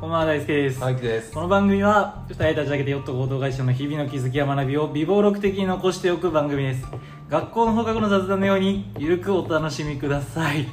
[0.00, 1.30] こんばんは大輔です、はいです。
[1.30, 6.86] この番組は2人立ち上げてヨット合同会社の日々の気づきや学びを微暴録的に残しておく番組です。
[7.28, 10.66] 学校の放課後の雑談のようにゆるくお楽しみください。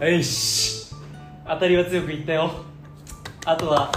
[0.00, 0.92] よし。
[1.46, 2.50] 当たりは強く言ったよ。
[3.46, 3.92] あとは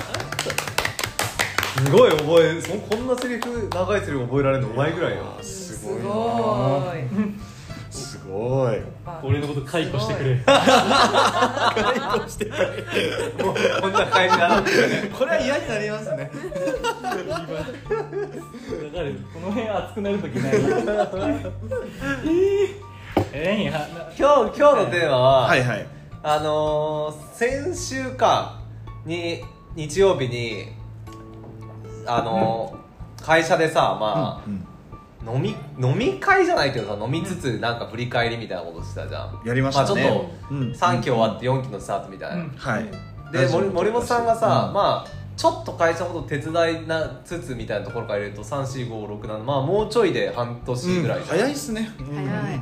[1.84, 5.24] すごい覚えそこんなセリフ長いセリフ覚えられるのお前ぐらいよ。
[5.42, 7.00] すごい。
[7.02, 7.31] す
[8.42, 8.78] ごい。
[9.24, 10.36] 俺のこと 解雇してくれ。
[13.44, 14.64] もうこんな感じだな。
[15.18, 16.32] これは嫌になりますね。
[17.30, 17.46] わか
[19.02, 19.16] る。
[19.34, 20.54] この辺熱くなるときない。
[23.34, 23.78] えー、
[24.18, 25.86] 今日今日のテーマは、はいはい。
[26.24, 28.60] あのー、先週か
[29.06, 29.44] に
[29.76, 30.68] 日曜日に
[32.06, 32.82] あのー
[33.22, 34.68] 会社でさまあ、うん
[35.26, 39.42] 飲み飲み会じゃないけどさ飲みつつなんか振り返りみたいなことしてたじゃん。
[39.46, 40.02] やりましたね。
[40.02, 40.72] あ、ちょっとうん。
[40.72, 42.50] 3期終わって4期のスタートみたいな、うん。
[42.58, 42.86] はい。
[43.32, 44.74] で森森本さんがさ、うん。
[44.74, 51.90] まあちょっと会社のこと手伝いなつつみたいなところから入れると34567まあもうちょいで半年ぐらい早いっすね。
[51.98, 52.62] 早い。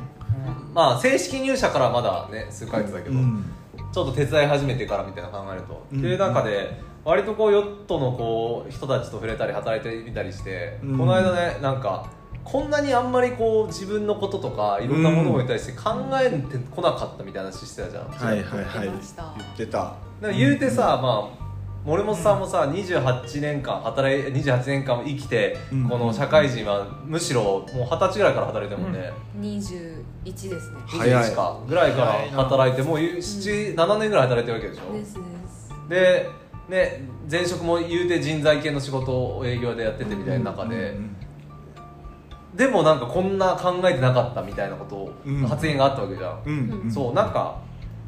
[0.72, 3.44] まあ正式入社からまだね数ヶ月だけど、うん。
[3.92, 5.98] ちょっと手伝い始めてからみたいな考えると、うん。
[5.98, 10.98] っていう中で割とこうヨットのこう人たちと触れたり働いてみたりして、うん。
[10.98, 12.08] この間ねなんか
[12.44, 18.86] こんなにあんまりこう自分のこととかいろんなものに対して考えてこなかったみたいな話してたじゃん、はいはいはい。
[18.86, 19.34] 出ました。
[19.36, 19.94] 言ってた。
[20.32, 21.40] 言うてさ、まあ
[21.84, 25.88] 森本さんもさ28年間働い28年間生きて、うん。
[25.88, 30.80] この社会人はむしろもう二十歳ぐらいから働いてるもんね、21ですね。
[30.86, 31.30] 早い。
[31.30, 31.60] 21か。
[31.68, 35.72] ぐらいから働いてもう77年ぐらい働いてるわけでしょ、ですです。
[35.88, 36.28] で
[36.68, 41.16] ね前職も言うて人材系の仕事を営業でやっててみたいな中で、うん
[42.54, 45.46] でもなんかこんな考えてなかったみたいなことを、うん。
[45.46, 46.82] 発言があったわけじゃん、うん。
[46.84, 46.90] うん。
[46.90, 47.60] そうなんか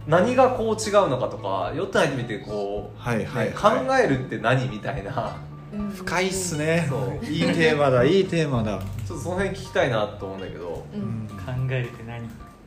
[0.07, 3.87] 何がこう違うのかとかよって入ってみてこう、はいはいねはい。
[3.87, 5.37] 考えるって何みたいな。
[5.73, 5.91] うん。
[5.91, 6.87] 深いっすね。
[6.89, 7.25] そう。
[7.25, 8.81] いいテーマだいいテーマだ。
[9.07, 10.85] ちょっとその辺聞きたいなと思うんだけど。
[10.93, 11.29] うん。
[11.29, 12.12] 考えるって何？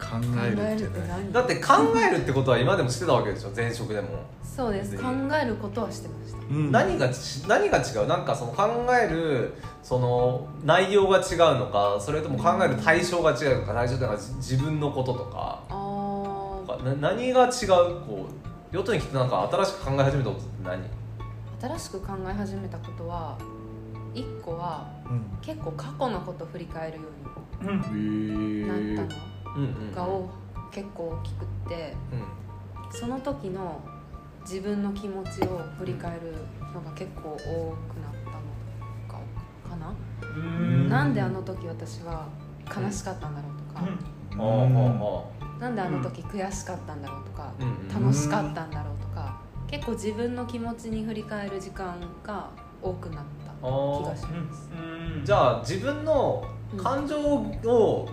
[0.05, 1.33] 考考えるっえるって何？
[1.33, 3.49] だって考えるってことは今でもしてたわけでしょ？
[3.55, 4.09] 前職でも、
[4.43, 4.95] そうです。
[4.97, 5.03] 考
[5.41, 6.37] えることはしてました。
[6.39, 6.71] うん。
[6.71, 8.07] 何がち何が違う？
[8.07, 8.63] なんかその考
[8.93, 15.63] えるその内容が違うのかそれとも考える対象が違うのか対象っていうのは自分のこととか。
[15.69, 16.83] あー。
[16.83, 18.01] な何が違う？
[18.01, 18.27] こ
[18.71, 20.83] う与党に来てなんか新しく考え始めたことって何？
[21.61, 23.37] 新しく考え始めたことは
[24.13, 25.37] 一個はうん。
[25.41, 27.03] 結構過去のことを振り返るよ
[27.61, 29.21] うになったの
[29.95, 30.29] がお
[30.71, 32.45] 結構大きくってうん。
[32.91, 33.81] その時の
[34.41, 36.33] 自分の気持ちを振り返る
[36.73, 38.45] のが結構多くなったの。
[39.07, 42.27] かかな、うんなんであの時私は
[42.67, 43.81] 悲しかったんだろうとか、
[45.59, 49.41] なんであの時悔しかったんだろうとか、うんうん楽しかったんだろうとか。
[49.67, 52.49] 結構自分の気持ちに振り返る時間が
[52.81, 54.69] 多くなった気がします。
[54.71, 55.25] うん。
[55.25, 56.43] じゃあ自分の
[56.77, 58.07] 感情を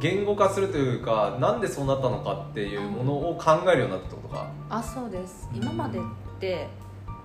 [0.00, 4.50] 言語化するというかなんでそうなったのかっていうものを考えるようになったってことか。
[4.68, 5.48] あそうです。
[5.54, 6.02] 今までっ
[6.40, 6.68] て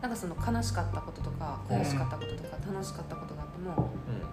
[0.02, 3.90] なんかその悲しかったこととか悔しかったこととか楽しかったことがあっても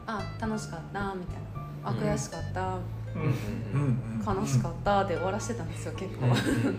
[0.06, 1.66] あ楽しかったみたいな。
[1.84, 1.96] あうん。
[1.98, 2.60] 悔しかった
[3.16, 3.22] うん。
[3.22, 3.32] うんう
[3.74, 3.80] うん
[4.20, 4.40] んうん。
[4.40, 6.26] 悲しかったで終わらせてたんですよ結構。
[6.26, 6.76] うんうんうん。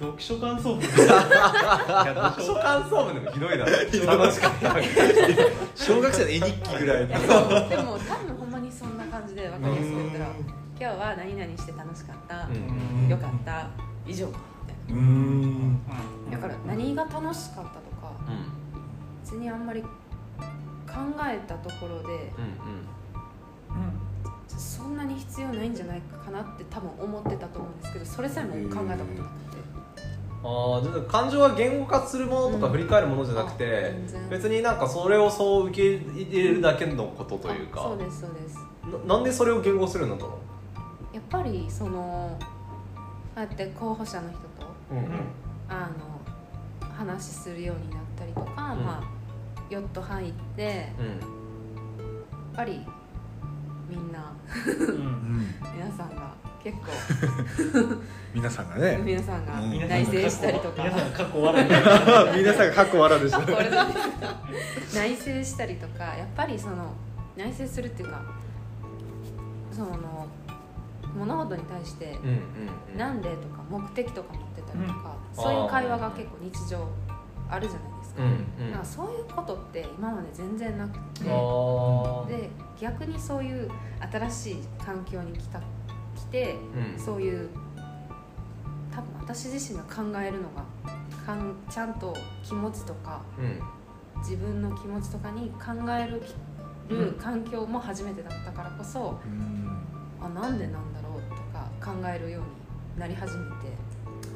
[0.00, 0.82] 読書感想文。
[0.82, 3.66] 読書感想文でもひどいだろ
[4.18, 4.76] 楽しかった。
[5.74, 7.08] 小学生の絵日記ぐらいの。
[7.68, 8.37] でも多分
[9.18, 13.08] 感じで分かりやすく言ったら今日は何々して楽しかったうん。
[13.08, 13.68] よかった
[14.06, 15.72] 以上みたいうん。
[16.30, 18.68] なだから何が楽しかったとかうん
[19.24, 19.88] 別にあんまり考
[21.28, 22.32] えたところで
[24.46, 29.58] そんなに必要ないんじゃないかなって多分思ってたと思うんですけどそれさえも考えたことなくて。
[30.40, 37.80] ああじゃあ感情は言語化するものとかうん振り返るものじゃなくてあ全然別になんかそれをそう受け入れるだけのことというか。
[37.80, 38.67] あそうですそうです
[39.06, 40.38] ななんでそれを言語するようになったの
[41.12, 42.36] やっぱりその
[43.34, 44.46] ああやって候補者の人と
[44.90, 44.98] うん。
[45.68, 45.90] あ
[46.80, 48.84] の話するようになったりとか、うん。
[48.84, 52.80] まあヨット入ってやっうんぱり
[53.88, 54.32] みんな
[54.66, 55.54] うん。
[55.74, 56.32] 皆さんが
[56.62, 56.84] 結構
[58.34, 58.98] 皆さんがね。
[59.02, 59.88] 皆さんがうん。
[59.88, 61.68] 内省したりとか、皆さん過去笑い。
[62.38, 63.40] 皆さんがかっこ笑うでしょ
[64.94, 66.92] 内省したりとかやっぱりその
[67.36, 68.20] 内省するっていうか
[69.78, 70.26] その
[71.16, 72.18] 物事に対して
[72.96, 75.42] なんでとか目的とか持ってたりとか、うん。
[75.42, 76.88] そういう会話が結構日常
[77.48, 78.84] あるじゃないですか,、うんうん。
[78.84, 81.24] そういうことって今まで全然なくて。
[81.24, 83.70] で逆にそういう
[84.12, 86.56] 新しい環境に来た来て、
[86.94, 86.98] うん。
[86.98, 87.48] そういう
[88.92, 90.64] 多分私自身が考えるのが
[91.24, 93.60] かんちゃんと気持ちとかうん。
[94.22, 96.20] 自分の気持ちとかに考える
[96.88, 99.67] る環境も初めてだったからこそ、うん
[100.20, 102.42] あなんでなんだろうとか考えるよう
[102.94, 103.72] になり始めて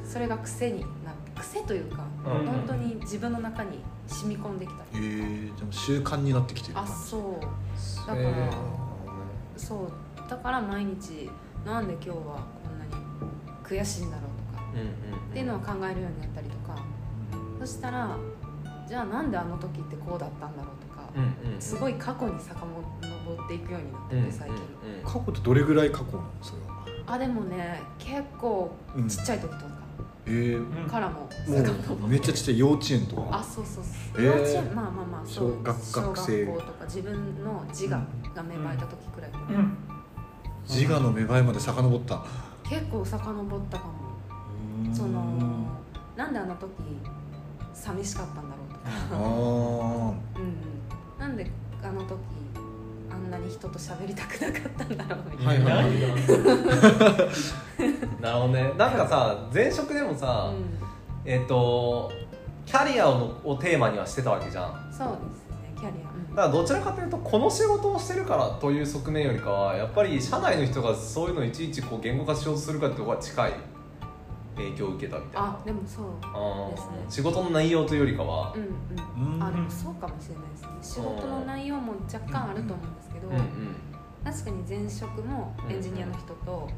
[0.05, 2.45] それが癖にな癖というか、うん。
[2.45, 4.83] 本当に自分の中に染み込んできた。
[4.93, 8.07] えー、でも習慣になってきてるあそう。
[8.07, 8.49] だから、え
[9.57, 10.29] そう。
[10.29, 11.29] だから毎日
[11.65, 12.91] なんで今日はこんなに
[13.63, 15.29] 悔しいんだろうとかーうんうん。
[15.31, 16.83] っていうのを考えるようになったりとか。
[17.59, 18.17] そしたら
[18.87, 20.82] じゃあなんであの時ってこうだったんだろう
[21.59, 22.55] すごい過去に遡
[23.45, 24.57] っていくようになってて最近、
[25.03, 29.73] 過去ってどれぐらい過去なのそれはあでもね結構うんちっちゃい時とか。
[30.25, 31.21] えー、うんからも。
[31.21, 33.39] も遡うめっちゃちっちゃい幼稚園とか？
[33.39, 34.23] あそうそうそう、えー。
[34.23, 34.73] 幼稚園？
[34.73, 35.51] まあまあまあそう。
[35.51, 37.89] 小学校とか自分の自我
[38.33, 39.31] が芽生えた時くらい
[40.65, 42.23] 自我の芽生えまで遡った。
[42.63, 43.93] 結構遡ったかも。
[44.93, 45.67] その
[46.15, 46.69] なんであの時
[47.73, 48.81] 寂しかったんだろうとか。
[49.11, 49.19] あー。
[49.19, 49.29] うんう
[50.13, 50.72] ん
[51.23, 51.49] なんで
[51.81, 52.19] あの時
[53.09, 55.93] あんなに人と喋りたくなかったんだろうみたいな、はいはい
[58.21, 58.73] なるほどね。
[58.77, 60.55] なんかさ前職でもさ、う
[61.23, 62.11] えっ、と
[62.65, 64.89] キャリアををテーマにはしてたわけじゃん。
[64.89, 66.35] ん、そうですねキャリア、うん。
[66.35, 73.53] だからどちらかというとこの仕事をしてるからという側面よりかはやっぱり社内の人がそういうのをいちいちこう言語化しようとするかってところが近い
[74.55, 75.59] 影響を受けたみたいな。
[75.61, 77.05] あでもそうですね。
[77.09, 78.53] 仕事の内容というよりかは。
[78.55, 79.35] うんうん。
[79.35, 79.43] うん。
[79.43, 80.69] あでもそうかもしれないですね。
[80.81, 83.75] 仕事の内容も若干あると思うんですけど、うんうん。
[84.23, 86.69] 確かに前職もエンジニアの人と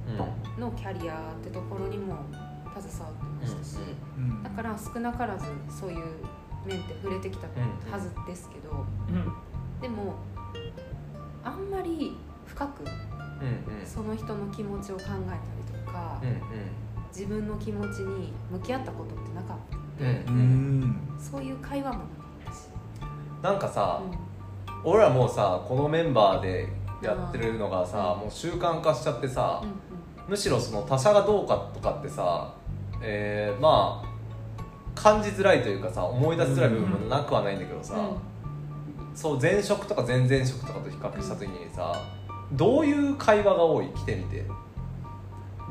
[0.58, 0.62] うん。
[0.62, 2.16] のキャリアってところにも
[2.80, 3.78] 携わってましたし、
[4.18, 5.98] うんだから少なからずそういう
[6.66, 7.48] 面って触れてきた
[7.92, 9.34] はずですけど、うん。
[9.82, 10.16] でも
[11.44, 12.84] あんまり深く
[13.86, 16.30] その人の気持ちを考えたりとか、うん
[17.16, 20.04] 自分の気持ちに向き合ったことってなかった。
[20.04, 20.36] ので、うん。
[20.36, 20.82] ううん。
[20.82, 22.08] んそういう会話もなか
[22.44, 22.58] ったし、
[23.42, 26.68] なんかさ、う俺らもうさこのメンバーで
[27.02, 28.20] やってるのがさうん。
[28.22, 29.72] もう習慣化しちゃってさ、んうん。
[30.28, 32.54] むしろその他者がどうかとかってさ、
[33.02, 34.16] えーまあ
[34.96, 37.96] 感じづらいというかさ思い出しづらい部分もなくはないんだけどさ、
[39.14, 42.02] そう前職とか前々職とかと比較した時にさ
[42.54, 43.90] どういう会話が多い？
[43.90, 44.46] 来てみて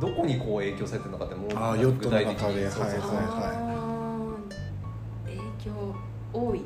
[0.00, 3.14] どこにこう影響されてるのかってもうあーヨットの中で具体的にそうそうそう。
[3.14, 5.94] はいあー影響
[6.32, 6.60] 多い。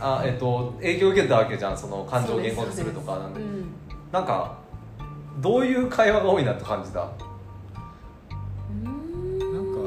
[0.00, 3.40] あえっと影響を受けたわけじゃんその感情を言語にするとかなんで。
[3.40, 3.66] うん。
[4.10, 4.58] なんか
[5.40, 7.02] どういう会話が多いなって感じた？
[7.02, 9.38] うーん。
[9.38, 9.80] なんか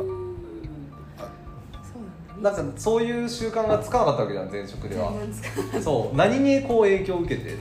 [1.84, 2.52] そうなんだ。
[2.52, 5.12] なんかそういう習慣がつかなかったわけじゃん前職では。
[5.14, 7.58] 全然つかないそう何にこう影響を受けてる？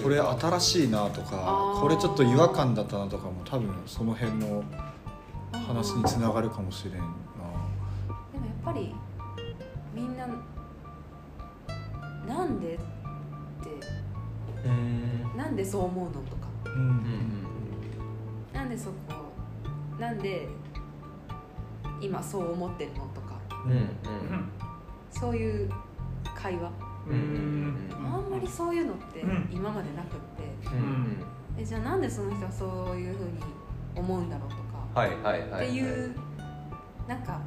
[0.00, 4.64] これ新しいなとかこれちょっと違和感だったなとかも多分その辺の
[5.52, 6.98] 話につながるかもしれんな。
[8.32, 8.94] でもやっぱり
[9.94, 10.26] みんな
[12.26, 12.86] なんでって
[14.64, 16.48] うんなんでそう思うのとか。
[16.66, 16.72] うん。
[16.72, 17.42] うん
[18.52, 18.94] なんでそこ
[19.98, 20.48] なんで
[22.00, 23.38] 今そう思ってるのとか。
[23.66, 23.72] うん。
[23.72, 23.88] うん。
[25.10, 25.70] そういう
[26.34, 26.60] 会話。
[26.60, 29.48] うんうんあんまりそういうのってうん。
[29.50, 30.68] 今までなくって。
[30.68, 30.78] うん。
[30.78, 31.24] うん
[31.58, 33.32] えじゃあなんでその人はそういうふうに
[33.94, 34.62] 思うんだろうとか。
[34.94, 36.14] はいはいはいっていう
[37.06, 37.40] なんか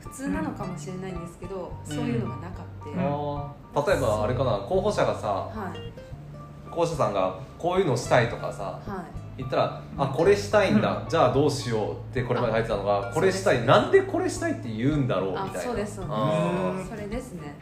[0.00, 2.98] 普通なのかもしれないんですけど、そういうのがなかった、うん。
[2.98, 6.70] あー例えばあれかな候補者がさはい。
[6.70, 9.04] 候補者さんがこういうのしたいとかさは
[9.36, 9.38] い。
[9.38, 13.66] 言ったら「あこれしたいんだ、じゃあどうしよう」ってこれまで入ってたのが「これしたい。
[13.66, 15.58] なんでこれしたいって言うんだろう」みたいな。
[15.60, 15.96] あそうです。
[15.96, 17.54] そうですあそれですね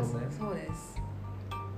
[0.00, 0.26] どね。
[0.30, 1.00] そうです。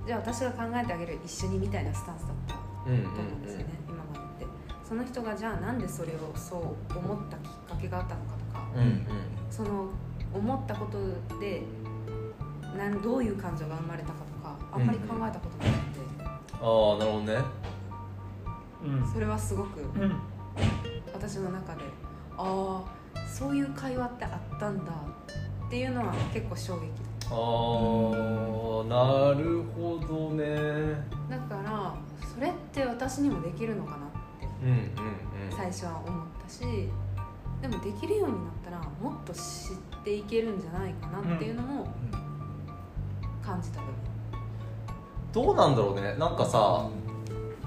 [0.05, 4.03] じゃあ私が考えてあげる一緒にみたいなスタンスだったと思うんですよね、今ま
[4.37, 4.53] でって。
[4.83, 9.05] その人がじゃあなんでそれをそう思ったきっかけがあったのかとか、うんうん。
[9.49, 9.89] その
[10.33, 10.97] 思ったこと
[11.39, 11.61] で
[12.77, 17.37] なんどういう感情が生まれたかとかあんまり考えたことがなくて、ああなるほどね。
[18.83, 19.13] うん。
[19.13, 20.15] それはすごくうん。
[21.13, 21.81] 私の中で
[22.37, 22.83] あ
[23.15, 24.91] あそういう会話ってあったんだ
[25.67, 26.89] っていうのは結構衝撃
[27.35, 27.35] あ
[28.81, 30.45] あなるほどね。
[31.29, 31.95] だから
[32.33, 34.09] それって私にもできるのかなっ
[34.39, 34.83] てうんうんうん。
[35.55, 36.61] 最初は思ったし
[37.61, 41.87] でもできるようになったらもっと知っていけるんじゃないかなっていうのも
[43.41, 43.95] 感じた部分、
[45.31, 46.15] どうなんだろうね。
[46.17, 46.87] なんかさ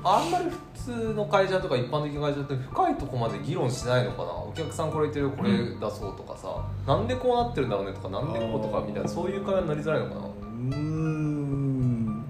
[0.04, 0.58] あんまり普
[0.92, 4.32] 通の会社とか一般的な会社って深いとこまで議論しないのかな？
[4.32, 10.20] お客さんこれ言ってるこれ出そうとかさ、なんでこうなってるんだろうねとかなんでこうとかみたいなそういう会話になりづらいのかな？
[10.20, 12.24] うーん。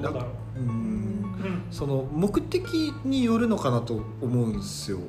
[0.00, 0.60] どうだろう。
[0.60, 1.62] うーんうん。
[1.70, 4.98] その目的によるのかなと思うんですよ。
[4.98, 5.08] うんう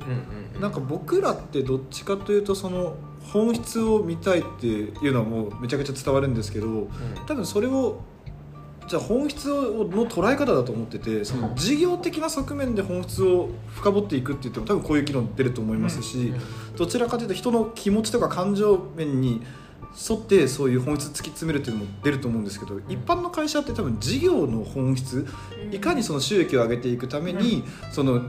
[0.56, 0.60] うん。
[0.60, 2.96] なんか僕らってどっちかというとその
[3.32, 6.88] 本質を見たいっていうのはもうめちゃくちゃ伝わるんですけど
[7.26, 8.00] 多分それを
[8.86, 16.34] じゃあ本質をの捉え方だと思っててその事業的な側面で本質を深掘っていくって言っても多分こういう議論出ると思いますし、
[16.76, 19.42] どちらかというと人の気持ちとか感情面に
[20.10, 25.26] 沿ってそういう本質突き詰めるっていうのも出ると思うんですけど、一般の会社って多分事業の本質
[25.70, 28.22] いかにその収益を上げていくために、その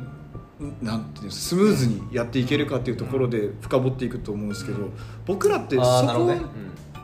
[0.82, 4.90] なんていうスムーズにやっていけるかっていうところで深掘っていくと思うんですけど、
[5.26, 6.32] 僕らってそこ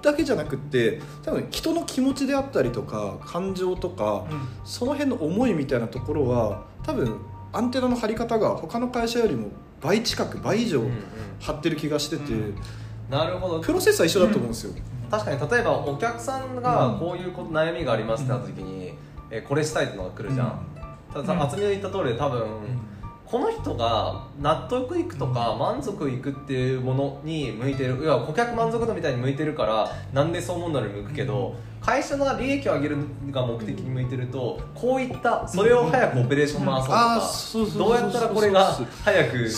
[0.02, 4.26] だけじゃなくって多分人の気持ちであったりとか感情とか、
[4.64, 7.20] その辺の思いみたいなところは多分
[7.54, 9.50] アンテナの張り方が他の会社よりも
[9.82, 10.82] 倍近く倍以上
[11.40, 12.34] 張ってる気がしてて、
[13.10, 13.60] なるほど。
[13.60, 14.74] プロセスは一緒だと思うんですよ、
[15.10, 18.94] 確かに例えばお客さんがこういうこと悩みがありますってなった時に、
[19.30, 20.66] えこれしたいってのが来るじゃん、
[21.14, 22.48] たださ渥美の言った通りで多分、
[23.32, 27.98] この人が納得いくとか満足いくっていうものに向いてる。
[28.04, 32.98] 要は顧客満足度みたいに向いてるからなんでそう思うんだろうに向くけど会社の利益を上げる
[33.32, 38.74] が目的に向いてるとこういったそれを早くオペレーション回そうとかどうやったらこれが
[39.04, 39.50] 早く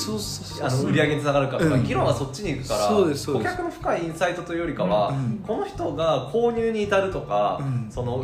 [0.62, 5.14] あの売り上げにつながるかとか議論はそっちに行くから顧客の深いインサイトというよりかは
[5.46, 8.24] この人が購入に至るとかその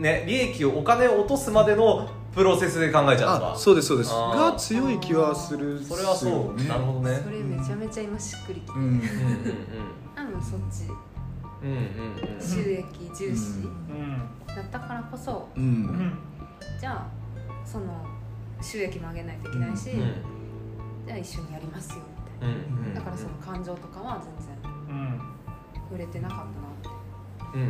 [0.00, 3.56] ね利益をお金を落とすまでのプロセスで考えちゃうとか？
[3.56, 4.10] そうですそうです。
[4.10, 6.62] が強い気はするそれはそう。
[6.64, 7.20] なるほどね。
[7.24, 8.82] それめちゃめちゃ今しっくりきて、うん。
[8.82, 9.00] うんうん、
[10.16, 10.90] あのそっち、
[11.62, 11.76] うんうん
[12.34, 12.84] うん、収益
[13.16, 13.68] 重視。
[14.54, 16.18] だったからこそ、うん、
[16.80, 17.06] じゃあ
[17.66, 18.06] その
[18.62, 20.14] 収益も上げないといけないし、うん、
[21.06, 21.96] じゃあ一緒にやりますよ
[22.40, 24.54] みたいな、うんうん、だからその感情とかは全然。
[25.90, 26.94] 触れてなかったなっ
[27.42, 27.58] て。
[27.58, 27.68] うんうん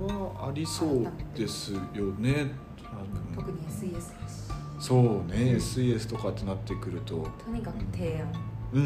[0.00, 1.80] うんうん、はありそうですよ
[2.18, 2.50] ね
[3.34, 4.48] 特に SES だし。
[4.80, 7.26] そうね、SES とかってなってくると。
[7.44, 8.32] とにかく提案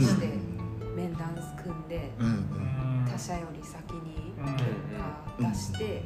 [0.00, 0.32] して、
[0.96, 2.10] 面談組んで、
[3.10, 4.64] 他社より先に結
[4.98, 6.02] 果出して、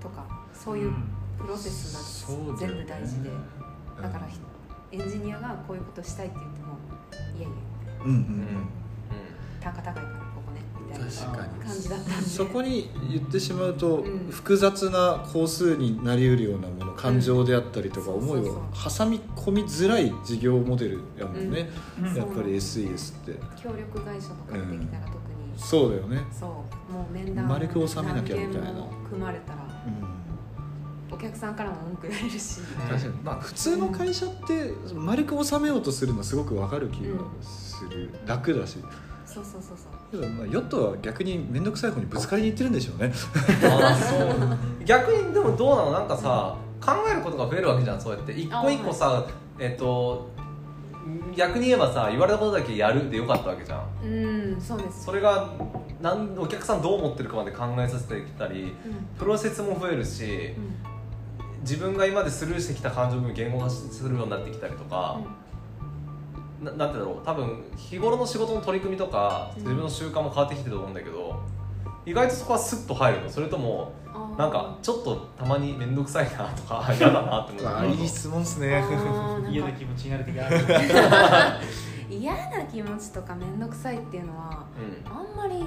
[0.00, 0.92] とかそういう
[1.38, 3.30] プロセスが全部大事で、
[4.00, 4.28] だから
[4.90, 6.78] エンジニアがこういうことしたいって言っても
[7.36, 7.56] いやいや、
[8.04, 8.10] うん。
[8.10, 8.16] うん。
[8.16, 8.68] うん、
[9.60, 10.21] 単価高いから
[10.92, 11.64] 確かに。
[11.64, 12.28] 感じだったんで。
[12.28, 21.50] そこに言ってしまうと、複雑な工数になりうるようなもの感情であったりとか、思いを挟み込みづらい事業モデルやもん。
[21.50, 21.70] ね、
[22.16, 23.40] やっぱり SES って。
[23.60, 25.22] 協力会社とか出てきたら特に、
[25.56, 26.24] そうだよね。
[26.30, 26.92] そう。
[26.92, 28.86] もう面談丸く収めなきゃみたいな。
[29.08, 29.66] 組まれたら、
[31.10, 32.60] お客さんからも文句言われるし。
[32.88, 38.78] 確かに、まあ、普通の会社って丸く収めようとするのはすごく分かる気がする、楽だし
[39.32, 39.76] そうそうそう
[40.12, 40.30] そう。
[40.30, 43.12] まあヨットは逆に面倒くさい方にぶつかりにいってるんでしょうね。
[43.64, 44.58] あそう。
[44.84, 45.92] 逆にでもどうなの？
[45.92, 48.32] なんかさ、考えることが増えるわけじゃんそうやって。
[48.32, 49.24] 一個一個さ、
[49.58, 50.30] えっと
[51.36, 54.06] 逆に言えばさ言われたことだけやるでよかったわけじゃん。
[54.06, 55.04] うんそうです。
[55.04, 55.50] それが
[56.00, 58.70] なんお客さんどう思ってるかまで考えさせてきたり、うん、
[59.18, 60.74] プロセスも増えるし、うん、
[61.62, 65.41] 自分が今までスルーしてきた感情も言語化するようになってきたりとか、うん
[66.62, 67.26] ななんてだろう。
[67.26, 71.40] 多分日頃の仕事の取り組みとか自分の習慣も変わってきてると思うんだけど、
[72.06, 73.28] 意外とそこはスッと入るの。
[73.28, 73.92] それとも
[74.36, 77.90] なんかちょっとたまに面倒くさいなとか 嫌だなって思う。
[77.90, 78.84] いい質問ですね。
[79.50, 80.58] 嫌な気持ちになる時ある。
[82.10, 85.64] 嫌な気持ちとか面倒くさいっていうのは、うん、あんまり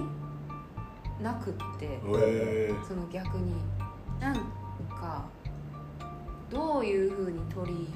[1.22, 2.00] なくって、
[2.88, 3.54] その逆に。
[4.20, 4.36] なん
[4.90, 5.24] か
[6.50, 7.88] どういうふうに取り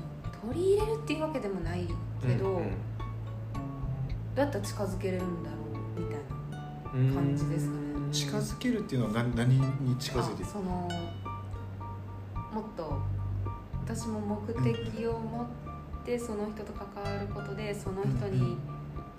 [0.41, 1.87] 取り入れるっていうわけでもない
[2.21, 2.71] けど、うんうん、
[4.39, 5.57] どうやったら近づけれるんだろ
[5.97, 7.79] うみたいな感じですかね。
[8.09, 10.87] 近づけるっていうのは何何に近づいてその
[12.53, 13.01] もっと
[13.83, 18.57] 私も目的を持ってその人と関わることでその人に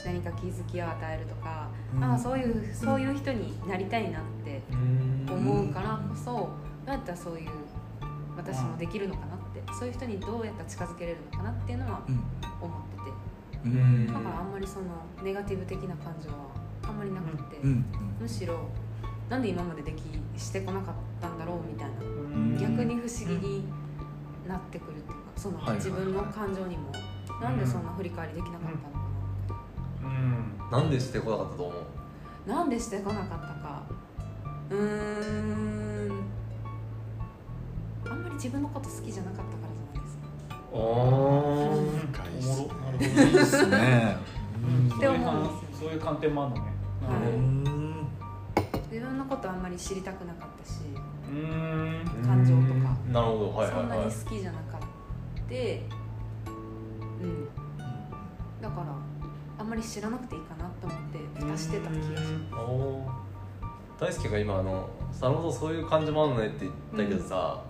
[0.03, 4.63] 何か気づきを与えるとか、うん、ああそういうそういう人になりたいなって
[5.31, 6.49] 思うからこそど
[6.89, 7.51] うやったらそういう
[8.39, 13.30] 私もできるのかなってそういう人にどうやったら近づけれるのかなっていうのは思ってて、うん、
[13.63, 14.87] だからあんまりその
[15.23, 16.49] ネガティブ的な感情は
[16.83, 17.85] あんまりなくて、うん、
[18.21, 18.69] むしろ
[19.29, 20.03] なんで今まででき
[20.37, 21.97] してこなかったんだろうみたいな
[22.59, 23.65] 逆に不思議に
[24.49, 26.91] なってくるっていうかその自分の感情にも
[27.41, 29.59] なんでそんな振り返りできなかったのかなっ
[30.01, 32.49] て、うん、なんでしてこなかったと思う？
[32.49, 33.83] なんでしてこなかったか。
[34.71, 36.23] うーん。
[38.07, 39.60] あんまり自分のこと好きじゃなかった
[40.73, 40.79] ああ
[42.13, 43.43] 深いっすね。
[43.43, 44.17] っすね。
[44.97, 46.73] って思うんでそういう観点もあるのね。
[47.03, 47.09] は
[48.59, 50.81] い、自分のことあんまり知りたくなかったし。
[52.27, 52.97] 感情とか。
[53.13, 54.87] なるほど、はいはいはい、そんなに好きじゃなかった。
[54.87, 54.89] う
[57.27, 57.49] ん。
[58.61, 58.87] だから
[59.59, 63.31] あんまり知らなくていいかなと思って蓋してた気がします。
[63.99, 67.63] 大輔が今あの「佐野とそういう感じもあるのね」って言ったけどさ、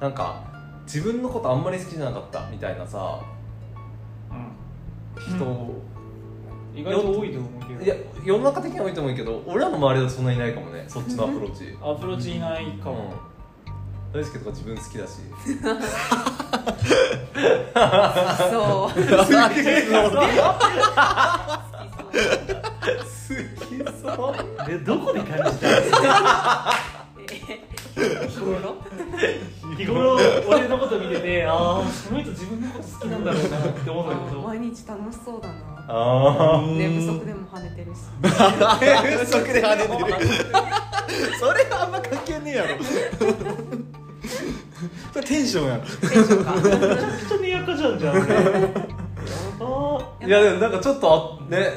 [0.00, 0.42] なんか
[0.88, 3.20] 自分のことあんまり好きじゃなかったみたいなさ
[5.18, 5.34] 人、
[6.74, 7.82] 意外と多いと思うけど。
[7.82, 11.76] いや世の中的には多いと思うけど俺らの周りだとそんなにいないかもねそっちのアプローチ。
[11.82, 12.96] アプローチいないかうん。
[12.96, 13.12] も、
[14.14, 15.12] 大輔とか自分好きだし。
[18.50, 18.88] そう。
[18.88, 19.20] 好きそう。
[19.20, 19.28] 好
[23.66, 24.66] きそう。
[24.66, 26.72] でどこで感じたんですか？
[27.98, 28.76] え日頃？
[29.78, 30.16] 日頃
[30.48, 34.40] 俺のこと見ててああこの人自分のこと好きなんだろうなって思うんだけど。
[34.42, 35.54] 毎日楽しそうだな。
[35.90, 37.98] あ寝不足でも跳ねてるし。
[38.20, 38.28] 寝
[39.16, 40.26] 不足で跳ねてる。
[41.38, 42.68] それはあんま関係ねえやろ。
[45.12, 46.52] それテンションやろテンションか。
[46.56, 48.28] めちゃくちゃにやかじゃんじゃんやば。
[48.28, 48.98] ー。
[49.60, 51.70] あいやでもなんかちょっとあね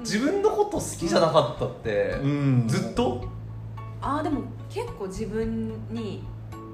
[0.00, 2.64] 自分のこと好きじゃなかったって、ん。
[2.66, 3.24] ずっと？
[4.00, 4.40] あーでも
[4.70, 6.24] 結構自分に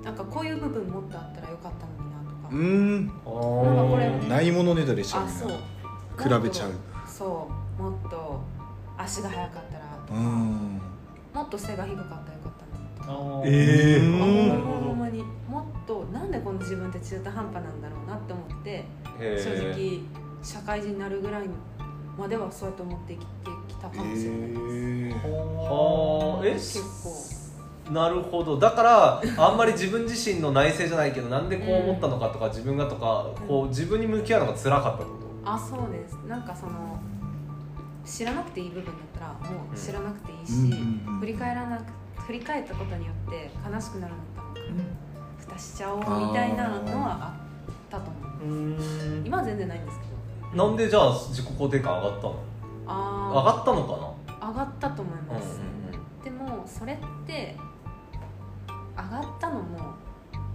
[0.07, 3.07] なんかこういう部分もっとあったらよかったのになとか、うん。
[3.07, 5.25] なんかこれないものねだりしちゃう。
[5.25, 5.51] あそう。
[5.51, 6.71] 比べちゃう。
[7.09, 7.83] そう。
[7.83, 8.41] もっと
[8.97, 10.81] 足が速かったらとか、うん。
[11.35, 13.09] もっと背が低かったらよかったのにとか。
[13.11, 13.47] あー。
[13.47, 14.19] えー。
[14.63, 15.25] ほんまに。
[15.49, 18.85] もっとなんでこの自分って中途半端なんだろうなって思って
[19.19, 20.03] 正直
[20.41, 21.49] 社会人になるぐらい
[22.17, 27.36] まではそうやって思って生きてきたかもしれないです、えはあえ結構
[27.91, 28.59] なるほど。
[28.59, 35.11] だからあんまり自分自身の内省じゃないけどなんでこう思ったのかとか自分がとかこう自分に向き合うのが辛かったってこ
[35.45, 36.15] あそうです。
[36.27, 36.99] なんかその
[38.05, 41.21] 知らなくていい部分だったらもう知らなくていいし、うんうんうん。
[41.21, 41.85] 振り返らなく
[42.23, 44.67] 振り返ったことによって悲しくなるんだったら
[45.39, 47.37] 蓋しちゃおうみたいなのはあ
[47.71, 48.49] ったと思う。
[48.49, 49.27] うーん。
[49.27, 50.11] 今は全然ないんですけど。
[50.51, 52.37] となんでじゃあ自己肯定感上がったの？
[52.89, 55.61] あ上がったのかあ上がったと思いなます、
[56.23, 56.97] でもそれっ
[57.27, 57.57] て
[59.07, 59.95] 上がったのも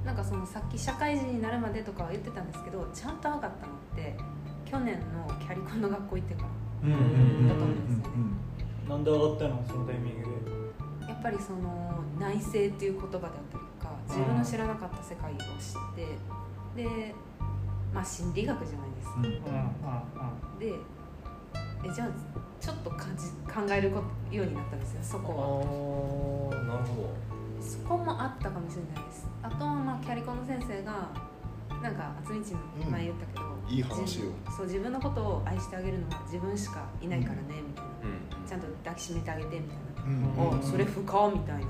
[0.06, 3.58] なんかそのさっき社会人になるまでとかは言ってたんですけどちゃんと上がったのっ
[3.96, 4.16] て
[4.66, 8.18] 去年のキャリコンの学校行ってからだと思うんうんですよね
[8.90, 9.64] なんで上がったの？
[9.68, 10.30] そのタイミング
[11.04, 11.08] で。
[11.08, 15.46] やっぱりその内省っていう言葉であったりとか自分の知らなかった世界を知っ
[15.96, 17.14] てで
[17.94, 19.26] まあ心理学じゃないですか、うん。
[19.26, 19.34] うんう
[20.56, 20.74] んで
[21.84, 22.10] えじゃあ
[22.60, 26.58] ちょっと感じ考えるこようになったんですよそあこは。
[26.60, 27.14] あなるほ
[27.62, 29.28] そこもあったかもしれないです。
[29.44, 31.10] あとはまあキャリコンの先生が
[31.82, 32.92] なんか渥美ちうん。
[32.92, 34.06] 前言ったけど、いい話よ。
[34.06, 37.92] 自そう自分のことを愛してあげるのは自分しかいないからねみたいな。
[38.02, 38.48] ど、うん。
[38.48, 40.60] ちゃんと抱きしめてあげてみたいうんな、うん。
[40.60, 41.68] おそれ不可みたいな。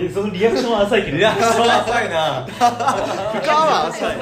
[0.00, 1.16] え そのリアクションは浅いけど。
[1.16, 2.46] いやそう浅いな。
[2.46, 4.16] 深は浅い。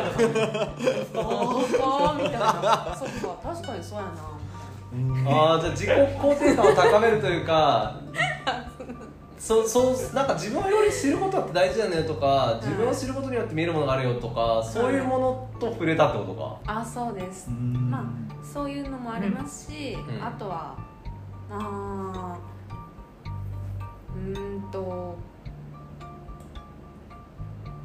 [1.06, 2.96] 不可みたいな。
[2.96, 4.10] そっか確かにそうやな。
[5.26, 8.01] ああじゃあ自己肯定感を高めるというか
[9.42, 16.80] そうそうなんか自分より知ることって大事だねとか自分を知ることによって見えるものがあるよとかそういうものと触れたってことか。
[16.80, 17.50] あそうです。
[17.50, 17.90] うん。
[17.90, 20.24] まあそういうのもありますし、うん。
[20.24, 20.78] あとは
[21.50, 25.18] あーうーんと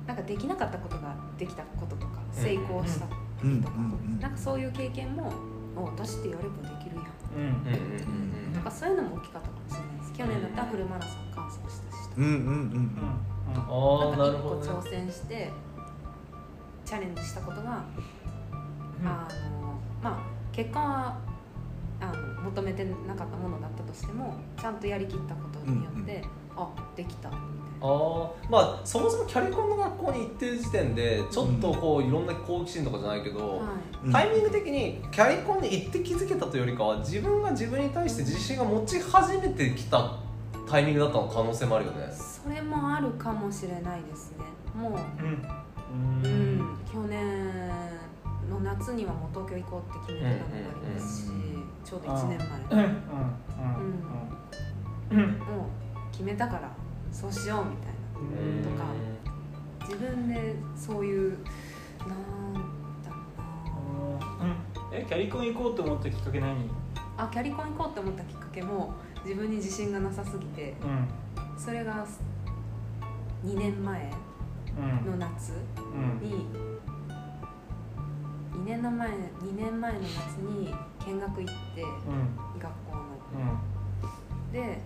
[0.05, 2.43] なんかできなかったことができたこととかうん。
[2.43, 3.77] 成功したこととか、
[4.19, 5.33] なんかそういう経験も
[5.75, 7.05] お私ってやればできるやん。
[7.35, 7.41] うん。
[7.41, 8.47] うん。
[8.47, 8.53] うん。
[8.53, 9.49] なんかそういうのも大きかった
[10.17, 12.09] 去年だったらフルマラソン完走したし。
[12.17, 12.45] うんうんうんう
[12.77, 13.11] ん。
[13.55, 15.51] ああ挑戦して
[16.83, 17.85] チャレンジしたことが、
[18.99, 19.07] うん。
[19.07, 19.27] あ
[19.61, 20.17] のまあ
[20.51, 21.19] 結果は
[21.99, 25.91] あの求めてなかったものだったとしてもちゃんとやりきったことによ
[27.81, 34.05] ああまあそもそもキャリコンの学校に行ってる時点でちょっとこういろんな好奇心とかじゃないけど、な、はい。
[34.05, 34.11] うん。
[34.11, 40.15] タイミング的にキャリコンに行って気づけたというよりかは自分が自分に対して自信が持ち始めてきた
[40.69, 42.11] タイミングだったの可能性もあるよね。
[42.11, 44.45] それもあるかもしれないですね。
[44.75, 45.45] もう、うん。
[46.23, 46.59] ううん。
[46.59, 47.69] ん、去年
[48.49, 51.47] の夏にはもう東京行こうって決めてたのもありますし、うんうん
[51.87, 52.79] ちょうど1年前、うん。
[52.79, 52.97] うん。
[55.11, 55.23] うん。
[55.23, 55.39] うん。
[55.39, 56.69] もう決めたから
[57.19, 57.93] そうしようみたい
[58.61, 58.85] なとか
[59.81, 61.37] 自分でそういう
[61.99, 62.53] なん
[63.03, 64.55] だろうな。
[64.93, 66.69] えキャリコン行こうと思ったきっかけ何？
[67.17, 68.93] あキャリコン行こうって思ったきっかけも
[69.25, 71.07] 自分に自信がなさすぎてうん。
[71.59, 72.05] それが
[73.43, 74.11] 2年前
[74.77, 75.11] うん。
[75.11, 76.27] の夏うん。
[76.29, 76.45] に
[78.53, 79.15] 2年の前2
[79.55, 80.73] 年前の夏に
[81.07, 82.59] 見学行ってうん。
[82.59, 83.01] 学校の。
[84.45, 84.51] うん。
[84.51, 84.81] で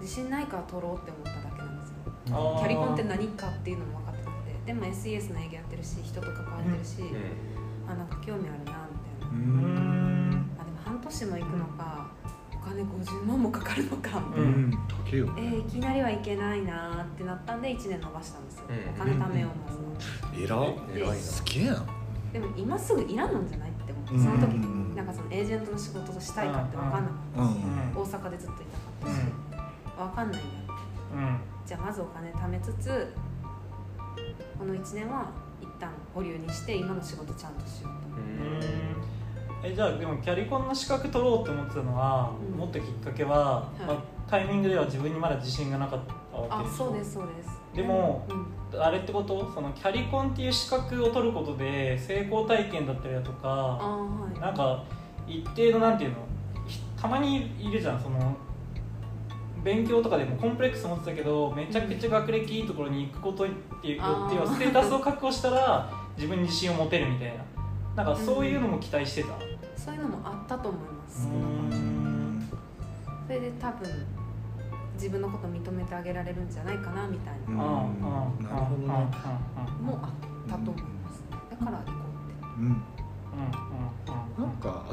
[0.00, 1.96] 自信ないから取ろうって思っただけなんですよ。
[2.26, 4.66] キャリコンって何かっていうのも分かってなくて。
[4.66, 7.02] でも SES の営業やってるし人と関わってるし、
[7.88, 9.28] あなんか興味あるなみたいな。
[9.30, 10.46] うん。
[10.58, 12.10] あでも年も行くのか
[12.54, 15.28] お金50万もかかるのか、ううんん高いよ。
[15.36, 18.76] えーいきなりはいけないなーってなったんで1年延ばしたんですよ、うん。
[18.90, 20.56] お金貯めようまずえら
[20.94, 21.14] 偉いな。
[21.14, 21.84] すげえな。
[22.32, 24.22] でも今すぐいらんのんじゃないって思ってうん。
[24.22, 27.56] その時うんなんかそのエージェントの仕事としたいかって分かんなかったし
[27.96, 28.02] うん。
[28.02, 28.66] 大阪でずっとい
[29.02, 29.20] たかったし
[30.06, 30.78] 分かんないんだよ
[31.14, 31.40] うん。
[31.66, 33.12] じゃあまずお金貯めつつ
[34.58, 35.26] この1年は
[35.60, 38.20] 一旦保留にして今の仕事ちゃんとしようと。
[38.20, 38.66] 思って
[39.62, 42.58] えじゃあでもキャリコンの資格取ろうって思ってたのは、うん。
[42.58, 43.82] 持ったきっかけは、い。
[43.84, 43.96] まあ、
[44.28, 46.00] タイミングでは自分にまだ自信がなかっ
[46.32, 46.76] たわけあでしょ？
[46.76, 47.50] そうですそうです。
[47.74, 49.50] でもうんあれってこと？
[49.52, 54.40] そのキャリコンっていう資格を取ることで成功体験だったりだとあかーはい。
[54.40, 54.82] なんか
[55.26, 56.16] 一定のなんていうの？
[56.66, 58.34] ひたまにいるじゃんその
[59.62, 63.48] 勉強とかでもコンプレックス持ってたけどめちゃくちゃ学歴いいところに行くことっ
[63.82, 67.44] ていうよってはあーステータスを確保したら自分に自信を持てるみたいな。
[67.96, 69.30] なんかそういうのも期待してた、
[69.76, 72.48] そういうのもあったと思います、うん。
[73.26, 74.06] それで多分
[74.94, 77.56] 自分のこと認めてあげられるんじゃないかなみたいうん。
[77.56, 77.70] なうん。
[77.70, 78.44] うん。
[78.44, 78.86] なるほどね。
[78.86, 78.94] の
[79.82, 81.24] もあったと思います。
[81.50, 82.60] だから行こうって。
[82.60, 82.99] うん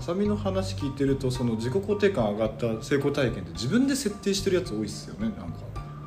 [0.08, 5.58] なんか浅見の話聞いてるとその自己肯定感上がった成功体験って自分で設定してるやつ多いっすよねなんか。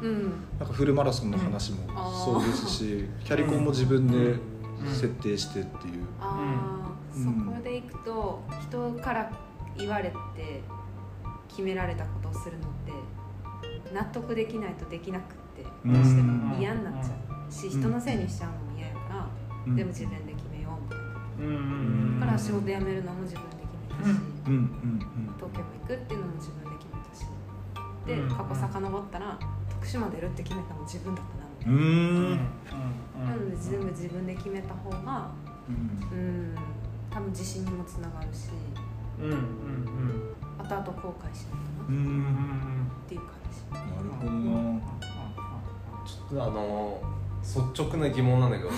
[0.02, 0.22] うん。
[0.58, 1.86] なんかフルマラソンの話も
[2.24, 4.38] そうですし、キャリコンも自分で
[4.86, 7.24] 設定してっていう、ああ、うん。
[7.24, 9.30] そこで行くと人から
[9.76, 10.14] 言われて
[11.48, 15.92] 決められたことをするのって納得できないとできなくってうん。
[15.92, 16.58] どうしても。
[16.58, 17.16] 嫌になっちゃ
[17.48, 19.28] うし、人のせいにしちゃうのも嫌やから、
[19.66, 19.76] うん。
[19.76, 21.04] でも自分で決めようみたいな、
[21.40, 21.56] うん。
[22.14, 22.20] うん。
[22.20, 23.59] だから仕事辞めるのも自分で
[24.00, 25.34] 決めたし、うんうん。
[25.36, 27.26] 東京も行くっていうのも自分で決めたし。
[28.06, 28.28] で、うん。
[28.28, 29.38] 過去遡ったら
[29.70, 31.46] 徳島出るって決めたのも自分だったな。
[31.60, 32.36] みたいうんう
[33.18, 33.28] な、ん。
[33.30, 35.30] なので全部自分で決めた方が
[35.68, 36.18] うん。
[36.18, 36.54] うん
[37.10, 38.48] 多分自信にもつながるし。
[39.18, 40.34] うんうんうん。
[40.58, 41.84] 後々後悔しないかな。
[41.84, 41.94] っうん。
[41.96, 43.60] うんていう感じ。
[43.74, 44.80] なるほどな。
[46.06, 47.00] ちょっとあの
[47.42, 48.76] 率直な疑問なんだけどさ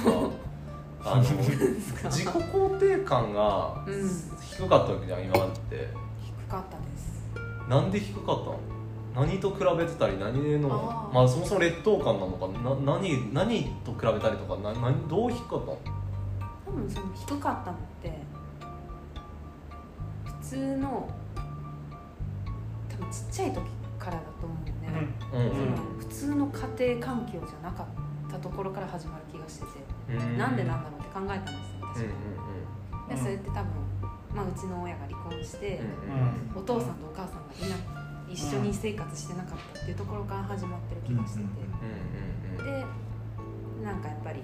[1.05, 4.11] あの自己肯定感がうん
[4.41, 5.89] 低かったわけじゃん今までって。
[6.25, 7.23] 低かったです。
[7.69, 8.59] なんで低かったの？
[9.15, 11.15] 何と比べてたり何のあー。
[11.15, 12.47] まあそもそも劣等感なのか。
[12.49, 15.79] な何何と比べたりとかな何どう低かったの？
[16.65, 18.19] 多分その低かったのって
[20.25, 21.11] 普通の
[22.89, 23.61] 多分ちっちゃい時
[23.99, 25.51] からだと思うんだよね、うん。
[25.51, 29.69] その普通の家庭環境じゃなかったところから始まる気がしてて、
[30.17, 30.39] うん。
[30.39, 32.05] なんでなんだろうって考えたんですよ私。
[32.05, 32.33] うん
[32.93, 33.63] は、でそれって多分、
[34.35, 35.81] まあ、うちの親が離婚して、
[36.55, 37.77] お父さんとお母さんがいな
[38.29, 42.85] 一緒に生活してなかったっていうところから始まってる気がしてて、で
[43.85, 44.43] なんかやっぱり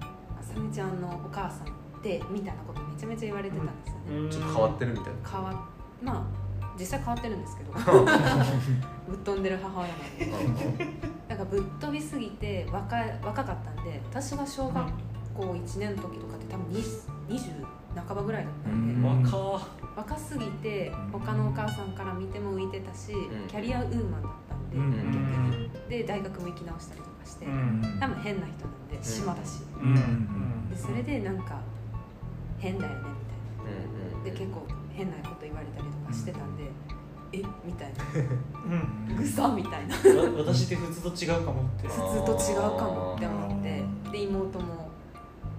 [0.00, 4.30] あさみちゃんのお母さんってみたいなことめちゃめちゃ言われてたんですよね、うん。
[4.30, 5.30] ちょっと変わってるみたいな。
[5.30, 5.68] 変わ
[6.02, 6.40] まあ
[6.78, 7.72] 実際変わってるんですけど。
[9.10, 10.86] ぶっ飛んでる母親なんで
[11.40, 14.86] かぶっ飛びすぎて若い若かったんで私が小学
[15.34, 17.66] 校1年の時とかって多分20 20
[18.06, 19.22] 半ばぐらいだったんで、うん。
[19.24, 19.60] 若
[19.96, 23.48] 若すぎて他のお母さんから見ても浮いてたし、ん。
[23.48, 24.90] キャリアウーマンだったんで、うん。
[25.12, 27.98] 逆にで大学も行き直したりとかして、うん。
[27.98, 29.60] 多分変な人なんで島だし、
[30.70, 31.60] でそれでなんか
[32.58, 34.24] 変だよねみたいな。
[34.24, 36.64] で結構変なこと言われたりとかしてたんで、
[37.32, 37.92] えみたい
[38.66, 39.08] うん。
[39.08, 39.94] なぐさみたいな。
[39.94, 40.00] わ
[40.38, 41.88] 私って普通と違うかもって。
[41.88, 43.84] 普通と違うかもって思って。
[44.10, 44.90] で妹も